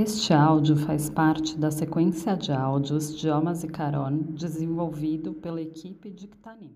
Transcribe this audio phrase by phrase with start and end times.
[0.00, 6.08] Este áudio faz parte da sequência de áudios de Omas e Caron desenvolvido pela equipe
[6.08, 6.72] Dictanim.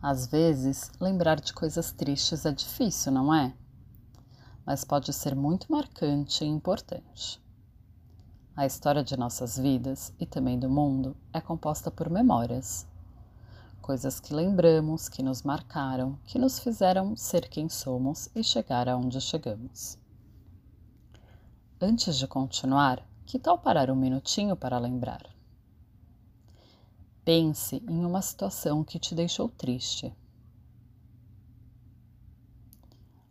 [0.00, 3.52] Às vezes, lembrar de coisas tristes é difícil, não é?
[4.64, 7.42] Mas pode ser muito marcante e importante.
[8.54, 12.86] A história de nossas vidas e também do mundo é composta por memórias.
[13.82, 19.20] Coisas que lembramos, que nos marcaram, que nos fizeram ser quem somos e chegar aonde
[19.20, 19.98] chegamos.
[21.80, 25.28] Antes de continuar, que tal parar um minutinho para lembrar?
[27.24, 30.14] Pense em uma situação que te deixou triste.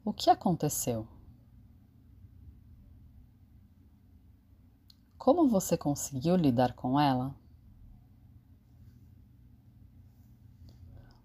[0.04, 1.08] O que aconteceu?
[5.18, 7.34] Como você conseguiu lidar com ela?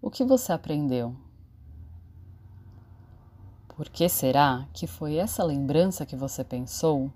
[0.00, 1.16] O que você aprendeu?
[3.69, 7.12] Por que será que foi essa lembrança que você pensou?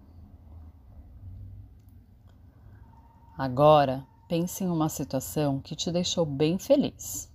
[3.37, 7.31] Agora, pense em uma situação que te deixou bem feliz.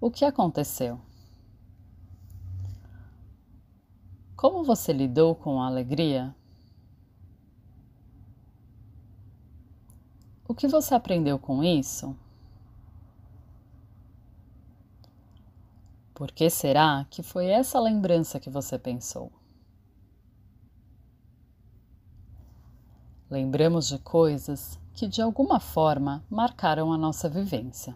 [0.00, 1.00] O que aconteceu?
[4.36, 6.32] Como você lidou com a alegria?
[10.48, 12.16] O que você aprendeu com isso?
[16.14, 19.30] Por que será que foi essa lembrança que você pensou?
[23.30, 27.94] Lembramos de coisas que de alguma forma marcaram a nossa vivência.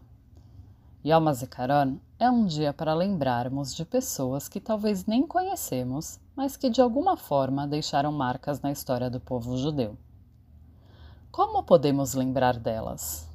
[1.02, 6.68] Yom HaZikaron é um dia para lembrarmos de pessoas que talvez nem conhecemos, mas que
[6.68, 9.96] de alguma forma deixaram marcas na história do povo judeu.
[11.72, 13.26] Podemos lembrar delas?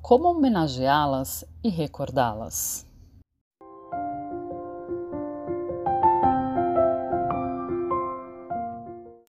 [0.00, 2.86] Como homenageá-las e recordá-las?